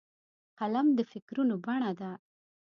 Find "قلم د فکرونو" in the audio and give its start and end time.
0.59-1.55